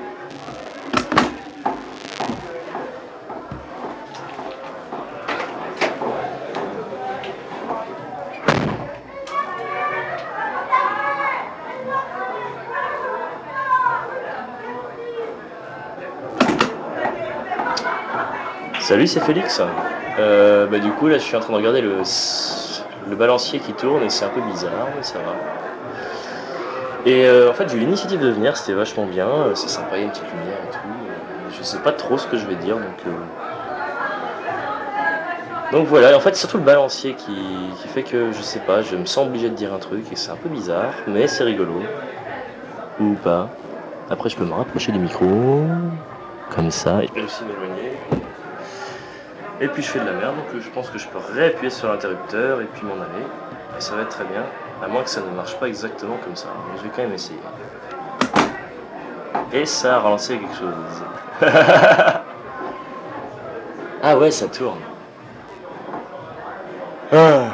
[18.94, 19.60] Salut, c'est Félix.
[20.20, 24.04] Euh, bah, du coup, là, je suis en train de regarder le, balancier qui tourne
[24.04, 25.34] et c'est un peu bizarre, mais ça va.
[27.08, 29.98] Et euh, en fait, j'ai eu l'initiative de venir, c'était vachement bien, euh, c'est sympa,
[29.98, 31.58] il y a une petite lumière et tout.
[31.58, 33.16] Je sais pas trop ce que je vais dire, donc.
[35.72, 37.34] Donc voilà, et en fait, c'est surtout le balancier qui,
[37.82, 40.16] qui fait que je sais pas, je me sens obligé de dire un truc et
[40.16, 41.82] c'est un peu bizarre, mais c'est rigolo.
[43.00, 43.50] Ou pas.
[44.12, 45.64] Après, je peux me rapprocher du micro,
[46.56, 48.23] comme ça, et je peux aussi m'éloigner.
[49.64, 51.70] Et puis je fais de la merde, donc euh, je pense que je peux réappuyer
[51.70, 53.26] sur l'interrupteur et puis m'en aller.
[53.78, 54.44] Et ça va être très bien,
[54.84, 56.50] à moins que ça ne marche pas exactement comme ça.
[56.70, 57.40] Mais je vais quand même essayer.
[59.54, 60.74] Et ça a relancé quelque chose.
[64.04, 64.80] ah ouais, ça tourne.
[67.14, 67.52] Ah.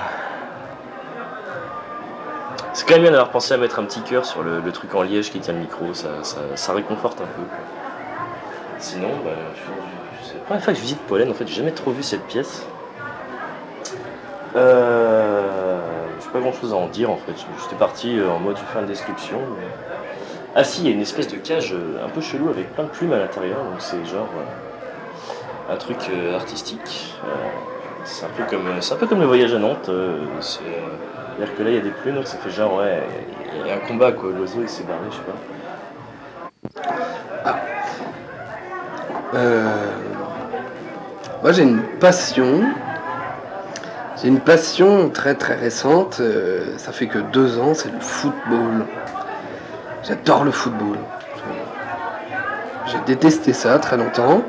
[2.73, 5.03] C'est quand même bien d'avoir pensé à mettre un petit cœur sur le, truc en
[5.03, 6.09] liège qui tient le micro, ça,
[6.55, 7.43] ça, réconforte un peu.
[8.79, 9.98] Sinon, bah, je,
[10.49, 12.65] première fois que je visite Pollen, en fait, j'ai jamais trop vu cette pièce.
[14.55, 15.79] Euh,
[16.19, 17.33] j'ai pas grand chose à en dire en fait.
[17.61, 19.37] J'étais parti euh, en mode fais une description.
[20.55, 22.85] Ah si, il y a une espèce de cage euh, un peu chelou avec plein
[22.85, 24.25] de plumes à l'intérieur, donc c'est genre
[25.69, 27.13] euh, un truc artistique.
[28.05, 28.29] C'est un
[28.97, 29.91] peu comme le voyage à Nantes.
[30.39, 30.61] c'est,
[31.37, 33.03] C'est-à-dire que là il y a des plumes, donc ça fait genre ouais,
[33.61, 34.31] il y a un combat quoi.
[34.35, 35.35] L'oiseau il s'est barré, je sais pas.
[39.35, 39.91] Euh,
[41.41, 42.75] moi j'ai une passion.
[44.21, 46.17] J'ai une passion très très récente.
[46.19, 48.85] euh, ça fait que deux ans, c'est le football.
[50.03, 50.97] J'adore le football.
[52.85, 54.41] J'ai détesté ça très longtemps.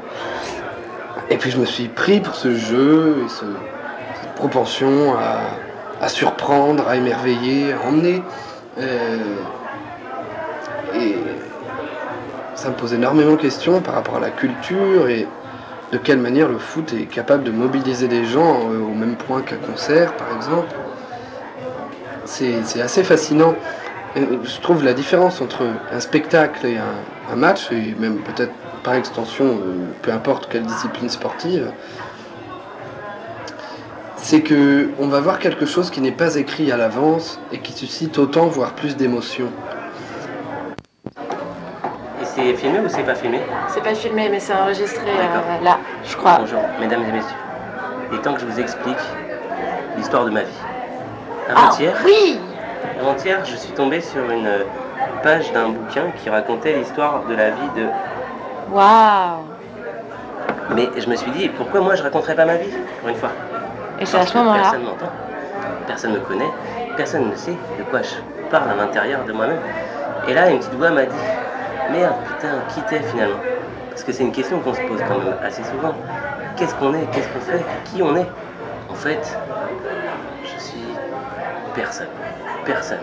[1.29, 3.45] Et puis je me suis pris pour ce jeu et ce-
[4.15, 5.61] cette propension à,
[6.01, 8.25] à surprendre, à émerveiller, à emmener.
[8.79, 9.19] Euh,
[10.95, 11.15] et
[12.55, 15.29] ça me pose énormément de questions par rapport à la culture et
[15.93, 19.43] de quelle manière le foot est capable de mobiliser des gens euh, au même point
[19.43, 20.81] qu'un concert, par exemple?
[22.25, 23.59] C'est assez fascinant.
[24.15, 28.57] Et Je trouve la différence entre un spectacle et un, un match, et même peut-être
[28.83, 31.75] par extension, euh, peu importe quelle discipline sportive,
[34.15, 37.73] c'est que on va voir quelque chose qui n'est pas écrit à l'avance et qui
[37.73, 39.57] suscite autant, voire plus d'émotions.
[42.43, 46.17] C'est filmé ou c'est pas filmé C'est pas filmé, mais c'est enregistré euh, là, je
[46.17, 46.39] crois.
[46.41, 47.37] Bonjour, mesdames et messieurs.
[48.11, 48.97] Il est temps que je vous explique
[49.99, 50.59] l'histoire de ma vie.
[51.51, 52.41] Ah, Avant-hier, oui
[52.99, 54.49] avant-hier, je suis tombé sur une
[55.23, 57.87] page d'un bouquin qui racontait l'histoire de la vie de.
[58.73, 59.45] Waouh
[60.71, 63.33] Mais je me suis dit, pourquoi moi je raconterais pas ma vie, pour une fois?
[64.01, 64.63] Et c'est à ce moment-là.
[64.63, 65.13] Personne m'entend,
[65.87, 66.51] personne me connaît,
[66.97, 68.15] personne ne sait de quoi je
[68.51, 69.61] parle à l'intérieur de moi-même.
[70.27, 71.17] Et là, une petite voix m'a dit,
[71.91, 73.41] merde, putain, qui t'es finalement?
[73.91, 75.95] Parce que c'est une question qu'on se pose quand même assez souvent.
[76.57, 77.07] Qu'est-ce qu'on est?
[77.09, 77.65] Qu'est-ce qu'on fait?
[77.85, 78.27] Qui on est?
[78.89, 79.37] En fait,
[80.43, 80.81] je suis
[81.75, 82.09] personne.
[82.65, 83.03] Personne.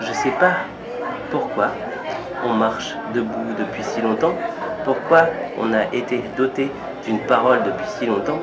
[0.00, 0.56] Je sais pas
[1.30, 1.72] pourquoi
[2.42, 4.36] on marche debout depuis si longtemps,
[4.84, 6.72] pourquoi on a été doté
[7.04, 8.40] d'une parole depuis si longtemps,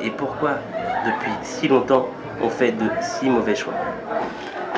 [0.00, 0.60] et pourquoi
[1.04, 2.06] depuis si longtemps
[2.40, 3.74] on fait de si mauvais choix.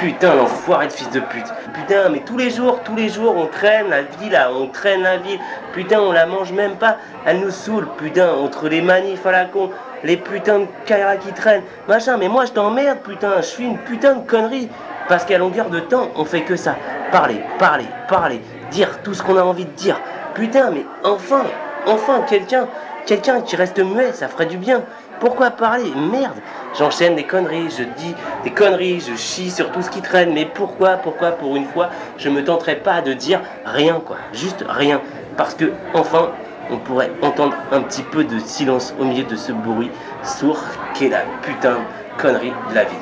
[0.02, 1.46] Putain, l'enfoiré de fils de pute.
[1.72, 5.02] Putain, mais tous les jours, tous les jours, on traîne la vie là, on traîne
[5.02, 5.38] la vie.
[5.72, 6.96] Putain, on la mange même pas.
[7.24, 9.70] Elle nous saoule, putain, entre les manifs à la con,
[10.02, 12.16] les putains de Kaira qui traînent, machin.
[12.16, 14.68] Mais moi, je t'emmerde, putain, je suis une putain de connerie.
[15.06, 16.74] Parce qu'à longueur de temps, on fait que ça.
[17.12, 18.40] Parler, parler, parler,
[18.72, 20.00] dire tout ce qu'on a envie de dire.
[20.34, 21.44] Putain, mais enfin,
[21.86, 22.66] enfin, quelqu'un,
[23.06, 24.82] quelqu'un qui reste muet, ça ferait du bien.
[25.22, 25.92] Pourquoi parler?
[26.10, 26.40] Merde
[26.76, 30.46] J'enchaîne des conneries, je dis des conneries, je chie sur tout ce qui traîne, mais
[30.46, 34.16] pourquoi, pourquoi, pour une fois, je me tenterai pas de dire rien, quoi?
[34.32, 35.00] Juste rien.
[35.36, 36.30] Parce que, enfin,
[36.72, 39.92] on pourrait entendre un petit peu de silence au milieu de ce bruit
[40.24, 40.58] sourd
[40.94, 42.96] qu'est la putain de connerie de la vie.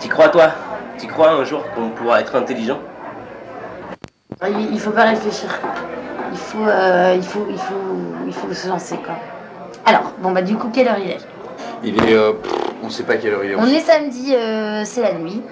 [0.00, 0.48] T'y crois, toi?
[0.98, 2.80] T'y crois un jour qu'on pourra être intelligent?
[4.42, 5.50] Il, il faut pas réfléchir.
[6.32, 9.14] Il faut, euh, il faut, il faut, il faut se lancer quoi.
[9.86, 11.18] Alors, bon bah du coup, quelle heure il est?
[11.82, 12.14] Il est.
[12.14, 13.56] euh, pff, on sait pas quelle heure il est.
[13.56, 15.42] On est samedi, euh, c'est la nuit.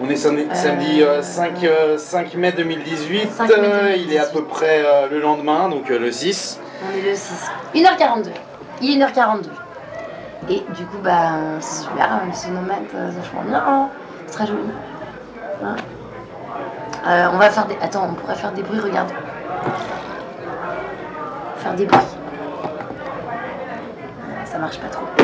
[0.00, 3.30] On est samedi, Euh, samedi, euh, 5, euh, 5 mai 2018.
[3.30, 6.58] 5 mai euh, il est à peu près euh, le lendemain, donc euh, le 6.
[6.84, 7.50] On est le 6.
[7.74, 8.28] 1h42.
[8.80, 9.42] Il est 1h42.
[10.48, 11.30] Et du coup, bah,
[11.60, 13.62] c'est super, hein, le sonomètre, euh, c'est vachement bien.
[13.66, 13.88] hein.
[14.26, 14.58] C'est très joli.
[15.64, 15.76] Hein.
[17.06, 17.76] Euh, on va faire des.
[17.80, 19.10] Attends, on pourrait faire des bruits, regarde.
[21.62, 22.00] Faire des bruits.
[24.46, 25.21] Ça marche pas trop.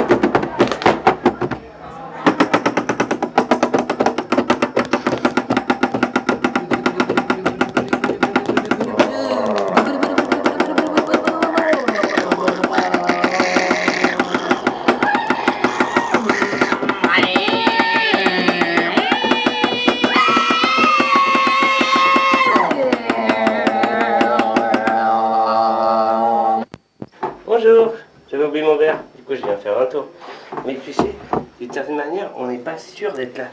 [33.06, 33.48] D'être là.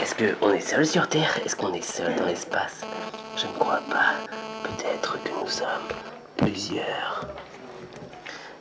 [0.00, 1.38] Est-ce qu'on est seul sur Terre?
[1.44, 2.80] Est-ce qu'on est seul dans l'espace?
[3.36, 4.14] Je ne crois pas.
[4.62, 5.88] Peut-être que nous sommes
[6.38, 7.26] plusieurs.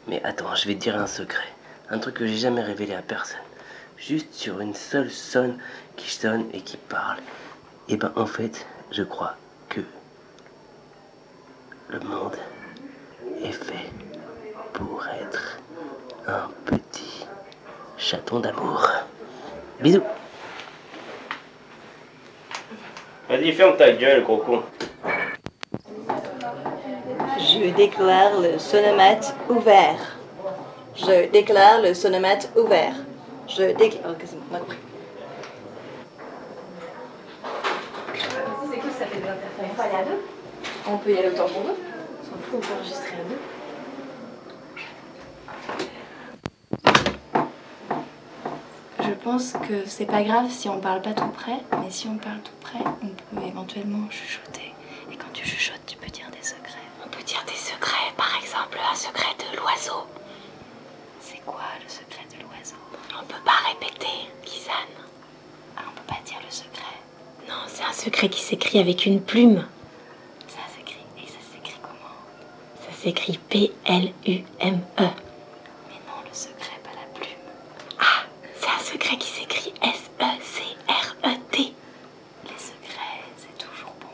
[0.08, 1.48] Mais attends, je vais te dire un secret.
[1.90, 3.40] Un truc que j'ai jamais révélé à personne.
[3.98, 5.58] Juste sur une seule sonne
[5.96, 7.20] qui sonne et qui parle.
[7.88, 9.36] Et ben en fait, je crois
[9.70, 9.82] que
[11.88, 12.36] le monde
[13.42, 13.90] est fait
[14.74, 15.58] pour être
[16.28, 17.26] un petit
[17.98, 18.90] chaton d'amour.
[19.82, 20.04] Bisous.
[23.28, 24.64] Vas-y, ferme ta gueule, Coco.
[27.40, 30.18] Je déclare le sonomate ouvert.
[30.96, 32.94] Je déclare le sonomate ouvert.
[33.48, 34.12] Je déclare.
[34.12, 34.78] Oh, quasiment, on a compris.
[38.70, 40.08] C'est cool, ça fait de l'interférence?
[40.88, 41.72] On peut y aller autant pour deux.
[41.72, 43.40] On s'en fout, on peut enregistrer à deux.
[49.24, 52.40] Pense que c'est pas grave si on parle pas tout près, mais si on parle
[52.42, 54.74] tout près, on peut éventuellement chuchoter.
[55.12, 56.80] Et quand tu chuchotes, tu peux dire des secrets.
[57.06, 60.08] On peut dire des secrets, par exemple un secret de l'oiseau.
[61.20, 62.76] C'est quoi le secret de l'oiseau?
[63.20, 64.08] On peut pas répéter,
[64.44, 64.74] Lisanne.
[65.78, 66.98] Ah, on peut pas dire le secret?
[67.48, 69.66] Non, c'est un secret qui s'écrit avec une plume.
[70.48, 71.06] Ça s'écrit.
[71.18, 72.18] Et ça s'écrit comment?
[72.88, 74.44] Ça s'écrit P-L-U-M-E.
[74.98, 77.38] Mais non, le secret, pas la plume.
[78.00, 78.24] Ah,
[78.60, 81.58] c'est un secret qui s'écrit E S-E-C-R-E-T.
[81.58, 84.08] Les secrets, c'est toujours bon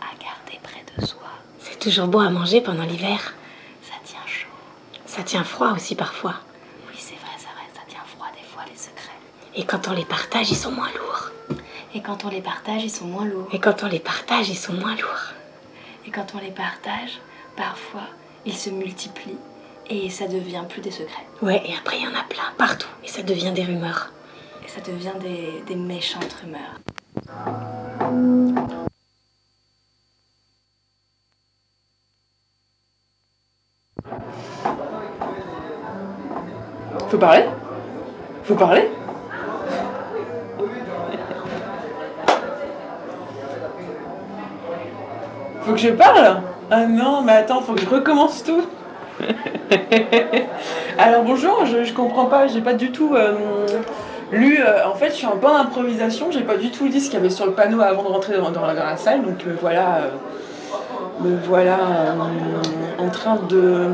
[0.00, 1.28] à garder près de soi.
[1.60, 3.32] C'est toujours bon à manger pendant l'hiver.
[3.82, 4.48] Ça tient chaud.
[5.06, 6.34] Ça tient froid aussi parfois.
[6.90, 9.16] Oui, c'est vrai, c'est vrai, ça tient froid des fois, les secrets.
[9.54, 11.30] Et quand on les partage, ils sont moins lourds.
[11.94, 13.48] Et quand on les partage, ils sont moins lourds.
[13.54, 15.32] Et quand on les partage, ils sont moins lourds.
[16.06, 17.20] Et quand on les partage,
[17.56, 18.08] parfois,
[18.44, 19.38] ils se multiplient
[19.88, 21.26] et ça devient plus des secrets.
[21.40, 22.88] Ouais, et après, il y en a plein partout.
[23.02, 24.12] Et ça devient des rumeurs.
[24.62, 26.74] Et ça devient des, des méchantes rumeurs.
[37.18, 37.44] Faut parler
[38.44, 38.88] Faut parler
[45.62, 46.42] Faut que je parle?
[46.70, 48.62] Ah non, mais attends, faut que je recommence tout.
[50.98, 53.66] Alors bonjour, je, comprends pas, j'ai pas du tout euh,
[54.30, 54.60] lu.
[54.60, 57.16] euh, en fait, je suis en improvisation, j'ai pas du tout lu ce qu'il y
[57.16, 59.96] avait sur le panneau avant de rentrer dans, la, salle, donc euh, voilà.
[59.96, 60.10] euh,
[61.20, 61.78] me voilà
[62.98, 63.88] en train de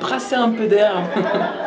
[0.00, 0.96] brasser un peu d'air.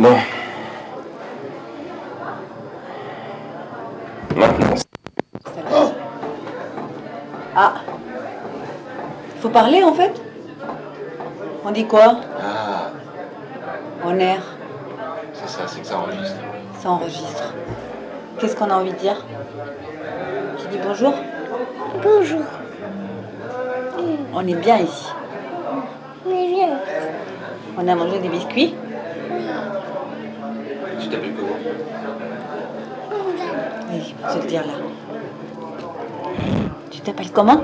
[0.00, 0.16] Bon.
[4.34, 5.92] Maintenant.
[7.54, 7.74] Ah
[9.40, 10.18] Faut parler en fait
[11.66, 12.16] On dit quoi?
[12.40, 12.92] Ah,
[14.06, 14.40] On air,
[15.34, 16.36] c'est ça, c'est que ça enregistre.
[16.80, 17.54] ça enregistre.
[18.38, 19.22] Qu'est-ce qu'on a envie de dire?
[20.56, 21.12] Tu dis bonjour?
[22.02, 22.44] Bonjour.
[24.32, 25.08] On est bien ici.
[27.76, 28.74] On a mangé des biscuits?
[31.10, 31.58] T'appelles comment
[33.90, 34.72] Oui, je vais te dire là.
[36.90, 37.60] Tu t'appelles comment?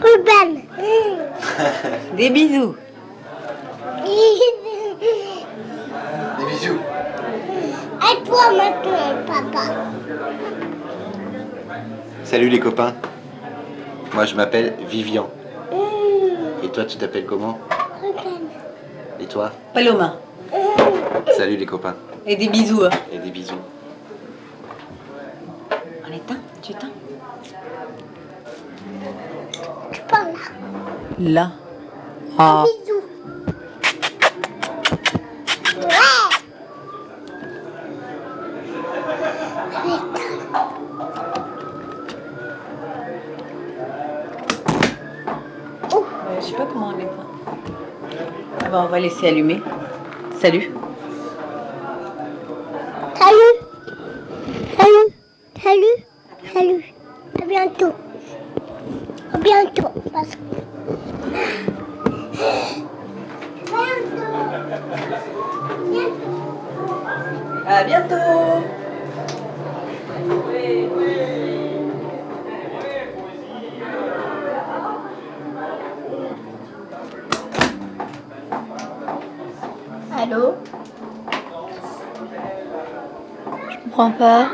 [0.00, 0.62] Ruben.
[2.16, 2.76] Des bisous.
[6.38, 6.78] Des bisous.
[8.00, 9.64] À toi maintenant, papa.
[12.24, 12.94] Salut les copains.
[14.14, 15.28] Moi je m'appelle Vivian.
[16.62, 17.58] Et toi tu t'appelles comment?
[18.02, 18.48] Ruben.
[19.20, 19.50] Et toi?
[19.74, 20.16] Paloma.
[21.36, 21.96] Salut les copains.
[22.26, 22.84] Et des bisous.
[22.84, 22.90] hein.
[23.12, 23.54] Et des bisous.
[26.08, 26.90] On éteint Tu éteins
[29.92, 30.32] Tu parles
[31.18, 31.30] là.
[31.30, 31.50] Là.
[32.38, 32.64] Ah.
[32.84, 33.02] Bisous.
[46.28, 47.10] Euh, je sais pas comment on éteint.
[48.64, 49.60] Ah bah, on va laisser allumer.
[50.40, 50.70] Salut.
[67.68, 68.14] À bientôt.
[80.16, 80.54] Allô?
[83.70, 84.48] Je comprends pas.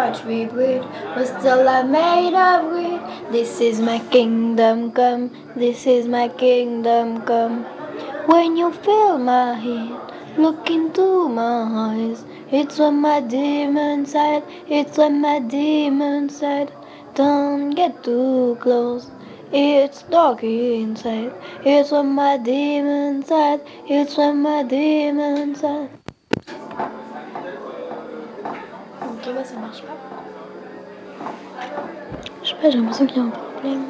[0.00, 0.82] What we breed,
[1.14, 3.00] but still I'm made of greed.
[3.32, 5.24] This is my kingdom come,
[5.54, 7.64] this is my kingdom come.
[8.32, 11.54] When you feel my heat, look into my
[11.88, 12.24] eyes.
[12.50, 14.42] It's when my demon side,
[14.78, 16.72] it's when my demon side.
[17.14, 19.10] Don't get too close,
[19.52, 21.32] It's dark inside.
[21.70, 23.62] It's when my demons hide.
[23.96, 25.99] It's when my demons hide.
[29.22, 29.98] Ok, bah ça marche pas.
[32.42, 33.84] Je sais pas, j'ai l'impression qu'il y a un problème.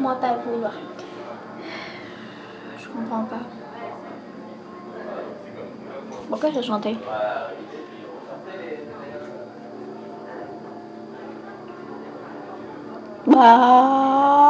[0.00, 0.72] Moi pas vouloir.
[2.78, 3.42] Je comprends pas.
[6.28, 6.96] Pourquoi j'ai chanté?
[13.34, 14.44] Ah,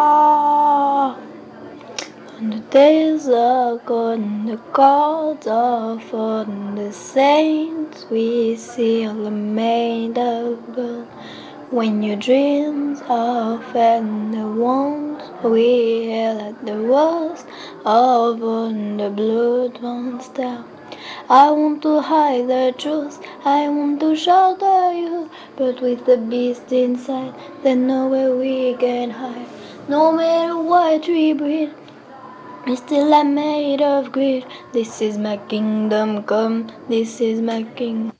[2.36, 10.18] on the days are gone, the gods are fallen, the saints we see are made
[10.18, 11.06] of gold.
[11.70, 14.02] When your dreams are fed
[14.32, 17.46] the wounds we heal at the worst
[17.84, 20.71] of on the blood runs down.
[21.28, 26.72] I want to hide the truth, I want to shelter you, but with the beast
[26.72, 29.46] inside, there's nowhere we can hide.
[29.88, 31.70] No matter what we breed,
[32.66, 34.46] we still are made of greed.
[34.72, 38.12] This is my kingdom come, this is my kingdom.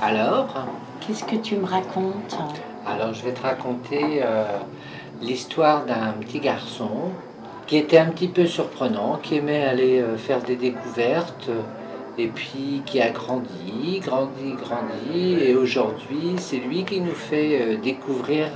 [0.00, 0.68] Alors?
[1.00, 2.36] Qu'est-ce que tu me racontes?
[2.86, 4.58] Alors, je vais te raconter euh,
[5.22, 7.12] l'histoire d'un petit garçon
[7.68, 11.60] qui était un petit peu surprenant, qui aimait aller euh, faire des découvertes, euh,
[12.16, 17.76] et puis qui a grandi, grandi, grandi, et aujourd'hui, c'est lui qui nous fait euh,
[17.76, 18.46] découvrir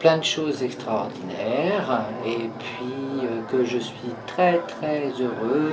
[0.00, 5.72] plein de choses extraordinaires, et puis que je suis très, très heureux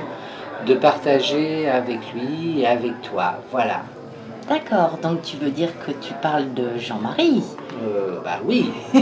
[0.66, 3.34] de partager avec lui et avec toi.
[3.50, 3.82] Voilà.
[4.48, 7.42] D'accord, donc tu veux dire que tu parles de Jean-Marie?
[7.82, 8.70] Euh, bah oui.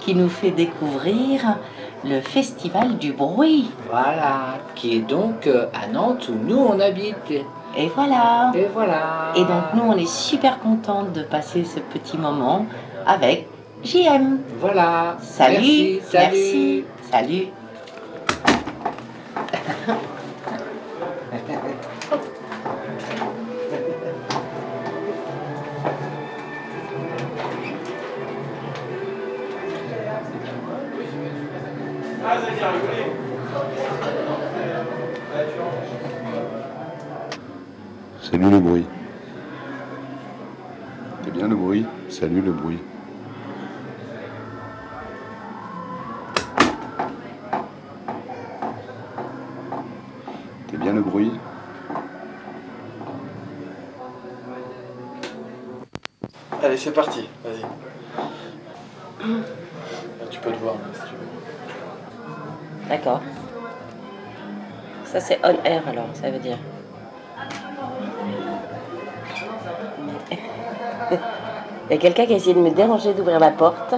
[0.00, 1.58] qui nous fait découvrir
[2.04, 3.70] le Festival du bruit.
[3.88, 7.30] Voilà, qui est donc euh, à Nantes où nous on habite.
[7.76, 8.52] Et voilà.
[8.54, 9.32] Et voilà.
[9.36, 12.66] Et donc nous on est super contente de passer ce petit moment
[13.06, 13.48] avec
[13.84, 14.38] JM.
[14.60, 15.16] Voilà.
[15.20, 15.56] Salut.
[15.56, 16.30] Merci, salut.
[16.30, 16.84] Merci.
[17.10, 17.46] Salut.
[38.32, 38.86] Salut le bruit.
[41.22, 42.78] C'est bien le bruit Salut le bruit.
[50.66, 51.30] T'es bien le bruit
[56.62, 57.60] Allez, c'est parti, vas-y.
[57.60, 57.68] Là,
[60.30, 62.88] tu peux te voir, si tu veux.
[62.88, 63.20] D'accord.
[65.04, 66.56] Ça c'est on air alors, ça veut dire.
[71.92, 73.94] Il y a quelqu'un qui a essayé de me déranger d'ouvrir la porte.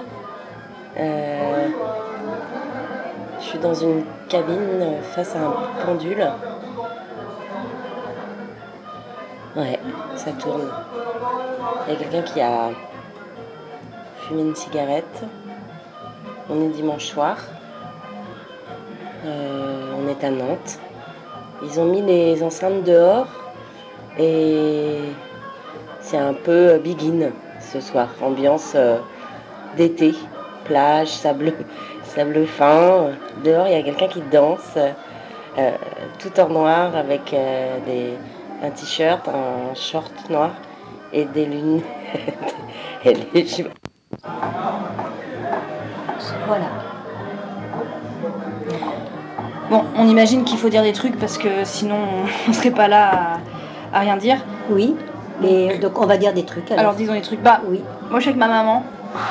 [0.98, 1.68] Euh,
[3.38, 5.54] je suis dans une cabine face à un
[5.86, 6.28] pendule.
[9.54, 9.78] Ouais,
[10.16, 10.68] ça tourne.
[11.86, 12.70] Il y a quelqu'un qui a
[14.22, 15.22] fumé une cigarette.
[16.50, 17.36] On est dimanche soir.
[19.24, 20.80] Euh, on est à Nantes.
[21.62, 23.28] Ils ont mis les enceintes dehors
[24.18, 24.98] et
[26.00, 27.30] c'est un peu begin
[27.74, 28.08] ce soir.
[28.22, 28.98] Ambiance euh,
[29.76, 30.14] d'été,
[30.64, 31.52] plage, sable,
[32.04, 33.10] sable fin.
[33.44, 34.78] Dehors, il y a quelqu'un qui danse
[35.58, 35.70] euh,
[36.18, 38.14] tout en noir avec euh, des,
[38.62, 40.50] un t-shirt, un short noir
[41.12, 41.84] et des lunettes.
[43.04, 43.72] et des jupes.
[46.46, 46.66] Voilà.
[49.70, 51.96] Bon, on imagine qu'il faut dire des trucs parce que sinon
[52.48, 53.40] on serait pas là
[53.92, 54.36] à, à rien dire.
[54.70, 54.94] Oui.
[55.42, 56.70] Et donc on va dire des trucs.
[56.70, 57.42] Alors, Alors disons des trucs.
[57.42, 57.80] Bah oui.
[58.10, 58.82] Moi je suis avec ma maman.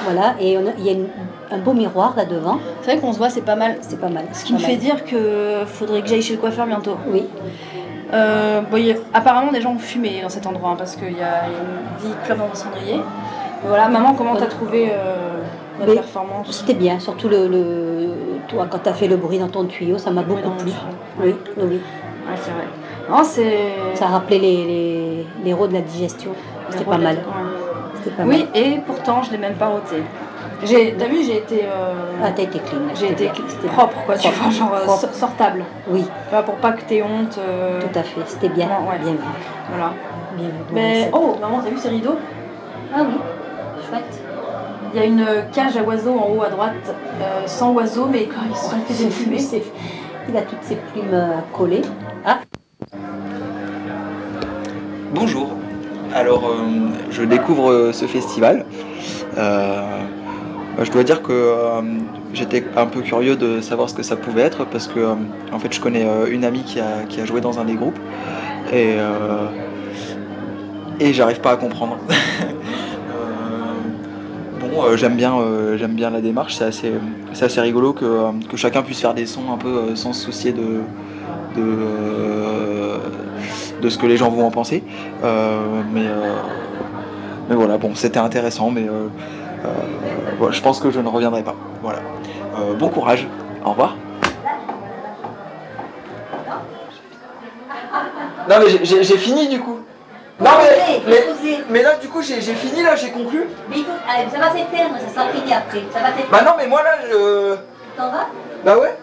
[0.05, 1.07] Voilà, et il y a une-
[1.51, 2.57] un beau miroir là devant.
[2.81, 3.77] C'est vrai qu'on se voit, c'est pas mal.
[3.81, 4.23] C'est pas mal.
[4.31, 6.95] Ce qui me fait dire que faudrait que j'aille chez le coiffeur bientôt.
[7.07, 7.25] Oui.
[8.13, 11.21] Euh, bon, a- apparemment des gens ont fumé dans cet endroit hein, parce qu'il y
[11.21, 13.01] a une vie club en cendrier.
[13.65, 15.39] Voilà, maman, comment t'as trouvé euh,
[15.79, 16.51] la Mais performance?
[16.51, 18.09] C'était bien, surtout le, le-
[18.47, 20.71] toi quand tu as fait le bruit dans ton tuyau, ça m'a beaucoup plu.
[21.21, 21.75] Oui, oui, oui.
[22.29, 22.65] Ouais, c'est vrai.
[23.09, 23.95] Non, c'est.
[23.95, 25.02] Ça rappelait les, les,
[25.43, 26.31] les rots de la digestion.
[26.69, 27.17] C'était pas mal.
[27.17, 28.47] Pas Oui, mal.
[28.63, 30.03] et pourtant je l'ai même pas roté.
[30.65, 31.61] J'ai, t'as vu, j'ai été.
[31.63, 32.79] euh, Ah, t'as été clean.
[32.95, 33.29] J'ai été
[33.67, 35.13] propre, quoi, tu vois, genre euh, Propre.
[35.13, 35.63] sortable.
[35.89, 36.05] Oui.
[36.31, 37.37] Vois, pour pas que t'aies honte.
[37.37, 38.97] euh, Tout à fait, c'était bien, ouais.
[39.01, 39.17] bien vu.
[39.69, 39.91] Voilà.
[40.37, 40.53] Bien vu.
[40.73, 42.15] Mais, oh, maman, t'as vu ces rideaux?
[42.95, 43.15] Ah oui,
[43.89, 44.21] chouette.
[44.93, 46.73] Il y a une cage à oiseaux en haut à droite,
[47.21, 49.39] euh, sans oiseaux, mais quand ils se sont fait défumer.
[50.29, 51.19] Il a toutes ses plumes
[51.51, 51.81] collées.
[52.25, 52.39] Ah
[55.13, 55.55] Bonjour.
[56.11, 58.65] Alors, euh, je découvre euh, ce festival.
[59.37, 59.81] Euh,
[60.75, 61.53] bah, je dois dire que
[62.33, 65.15] j'étais un peu curieux de savoir ce que ça pouvait être parce que,
[65.51, 67.99] en fait, je connais une amie qui a, joué dans un des groupes
[68.73, 68.97] et
[71.13, 71.99] j'arrive pas à comprendre.
[74.63, 76.55] Euh, j'aime bien, euh, j'aime bien la démarche.
[76.55, 76.93] C'est assez,
[77.33, 80.25] c'est assez rigolo que, euh, que chacun puisse faire des sons un peu sans se
[80.25, 80.81] soucier de,
[81.55, 81.63] de,
[83.81, 84.83] de ce que les gens vont en penser.
[85.21, 86.07] Mais,
[87.49, 88.87] mais voilà, bon, c'était intéressant, mais
[90.51, 91.55] je pense que je ne reviendrai pas.
[91.81, 91.99] Voilà.
[92.79, 93.27] Bon courage.
[93.65, 93.95] Au revoir.
[98.49, 99.79] Non mais j'ai fini du coup.
[100.39, 103.47] Non mais, mais, mais là du coup j'ai j'ai fini là, j'ai conclu.
[103.69, 105.83] Mais il faut- allez, ça va s'éteindre, ça sera fini après.
[105.93, 106.31] Ça va s'éteindre.
[106.31, 107.55] Bah non mais moi là je...
[107.95, 108.27] T'en vas
[108.65, 108.97] Bah ouais.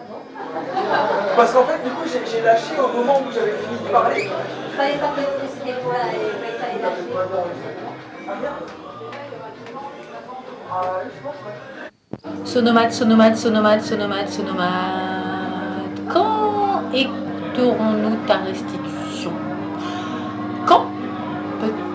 [1.37, 4.29] Parce qu'en fait du coup j'ai j'ai lâché au moment où j'avais fini de parler.
[4.69, 5.21] Il fallait pas que
[5.53, 8.11] c'était toi, il fallait lâcher.
[12.45, 15.95] Sonomate, sonomate, sonomate, sonomate, sonomate.
[16.11, 19.31] Quand écouterons-nous ta restitution?
[20.65, 20.85] Quand?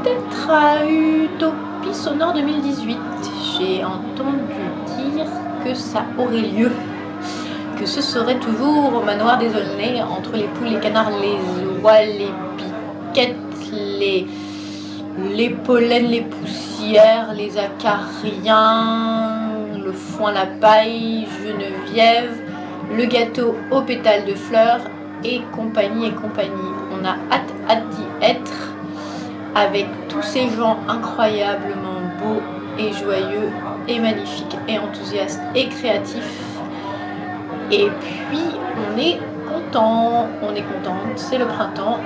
[0.07, 2.97] Peut-être à Utopie Sonore 2018.
[3.59, 4.39] J'ai entendu
[4.97, 5.27] dire
[5.65, 6.71] que ça aurait lieu.
[7.77, 12.05] Que ce serait toujours au manoir des Aulnay, entre les poules, les canards, les oies,
[12.05, 13.35] les piquettes,
[13.73, 14.29] les,
[15.35, 18.53] les pollens, les poussières, les acariens,
[19.85, 22.43] le foin, la paille, Geneviève,
[22.97, 24.83] le gâteau aux pétales de fleurs
[25.25, 26.73] et compagnie et compagnie.
[26.93, 28.76] On a hâte, hâte d'y être
[29.57, 32.43] avec tous ces gens incroyablement beaux
[32.79, 33.51] et joyeux
[33.89, 36.43] et magnifiques et enthousiastes et créatifs.
[37.73, 38.45] Et puis
[38.77, 41.99] on est content, on est contente, c'est le printemps.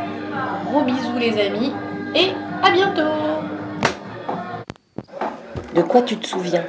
[0.67, 1.73] Gros bisous les amis
[2.15, 2.31] et
[2.63, 3.03] à bientôt
[5.75, 6.65] De quoi tu te souviens?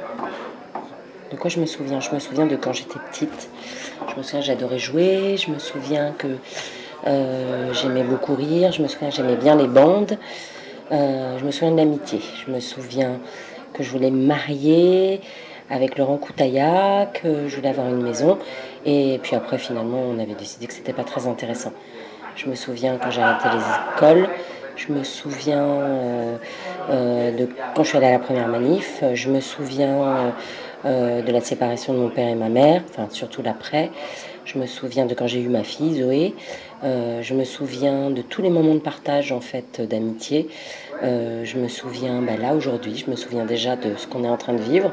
[1.30, 2.00] De quoi je me souviens?
[2.00, 3.48] Je me souviens de quand j'étais petite.
[4.08, 5.36] Je me souviens j'adorais jouer.
[5.36, 6.26] Je me souviens que
[7.06, 8.72] euh, j'aimais beaucoup rire.
[8.72, 10.18] Je me souviens j'aimais bien les bandes.
[10.92, 12.20] Euh, je me souviens de l'amitié.
[12.44, 13.18] Je me souviens
[13.72, 15.20] que je voulais marier
[15.70, 18.38] avec Laurent Coutailla, que je voulais avoir une maison.
[18.84, 21.72] Et puis après, finalement, on avait décidé que c'était pas très intéressant.
[22.36, 24.28] Je me souviens quand j'ai arrêté les écoles.
[24.76, 26.36] Je me souviens euh,
[26.90, 29.02] euh, de quand je suis allée à la première manif.
[29.14, 30.30] Je me souviens euh,
[30.84, 33.90] euh, de la séparation de mon père et ma mère, enfin surtout l'après.
[34.44, 36.34] Je me souviens de quand j'ai eu ma fille Zoé.
[36.84, 40.48] Euh, je me souviens de tous les moments de partage en fait d'amitié.
[41.02, 42.96] Euh, je me souviens bah, là aujourd'hui.
[42.96, 44.92] Je me souviens déjà de ce qu'on est en train de vivre,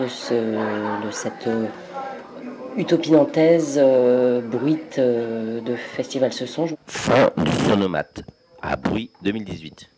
[0.00, 1.66] de ce, de cette euh,
[2.76, 3.80] utopie nantaise
[4.50, 6.66] bruite de Festival Ce Son.
[6.86, 8.22] Fin du sonomate
[8.62, 9.90] à bruit 2018.